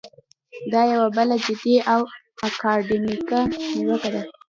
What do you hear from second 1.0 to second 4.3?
بله جدي او اکاډمیکه نیوکه ده.